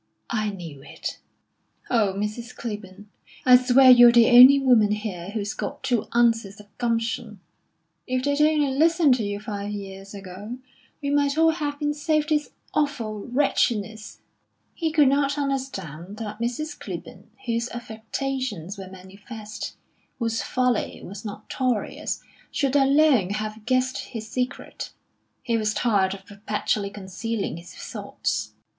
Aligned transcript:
"I 0.31 0.49
knew 0.49 0.81
it." 0.81 1.19
"Oh, 1.87 2.15
Mrs. 2.17 2.55
Clibborn, 2.55 3.09
I 3.45 3.55
swear 3.55 3.91
you're 3.91 4.11
the 4.11 4.31
only 4.31 4.59
woman 4.59 4.91
here 4.93 5.29
who's 5.29 5.53
got 5.53 5.83
two 5.83 6.07
ounces 6.15 6.59
of 6.59 6.75
gumption. 6.79 7.39
If 8.07 8.23
they'd 8.23 8.41
only 8.41 8.75
listened 8.75 9.13
to 9.17 9.23
you 9.23 9.39
five 9.39 9.69
years 9.71 10.15
ago, 10.15 10.57
we 11.03 11.11
might 11.11 11.37
all 11.37 11.51
have 11.51 11.77
been 11.77 11.93
saved 11.93 12.29
this 12.29 12.49
awful 12.73 13.25
wretchedness." 13.27 14.21
He 14.73 14.91
could 14.91 15.07
not 15.07 15.37
understand 15.37 16.17
that 16.17 16.39
Mrs. 16.39 16.79
Clibborn, 16.79 17.27
whose 17.45 17.69
affectations 17.69 18.79
were 18.79 18.89
manifest, 18.89 19.75
whose 20.17 20.41
folly 20.41 20.99
was 21.03 21.23
notorious, 21.23 22.23
should 22.49 22.75
alone 22.75 23.29
have 23.29 23.65
guessed 23.67 23.99
his 23.99 24.27
secret. 24.27 24.93
He 25.43 25.57
was 25.57 25.75
tired 25.75 26.15
of 26.15 26.25
perpetually 26.25 26.89
concealing 26.89 27.57
his 27.57 27.75
thoughts. 27.75 28.53